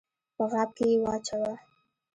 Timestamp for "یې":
0.91-0.97